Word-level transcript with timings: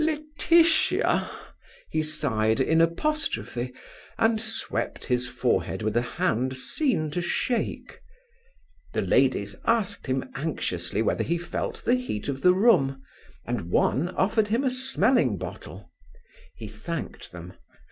"Laetitia!" 0.03 1.29
he 1.91 2.01
sighed, 2.01 2.59
in 2.59 2.81
apostrophe, 2.81 3.71
and 4.17 4.41
swept 4.41 5.05
his 5.05 5.27
forehead 5.27 5.83
with 5.83 5.95
a 5.95 6.01
hand 6.01 6.57
seen 6.57 7.11
to 7.11 7.21
shake. 7.21 7.99
The 8.93 9.03
ladies 9.03 9.55
asked 9.65 10.07
him 10.07 10.27
anxiously 10.33 11.03
whether 11.03 11.23
he 11.23 11.37
felt 11.37 11.85
the 11.85 11.93
heat 11.93 12.27
of 12.29 12.41
the 12.41 12.55
room; 12.55 12.99
and 13.45 13.69
one 13.69 14.09
offered 14.15 14.47
him 14.47 14.63
a 14.63 14.71
smelling 14.71 15.37
bottle. 15.37 15.91
He 16.55 16.67
thanked 16.67 17.31
them. 17.31 17.53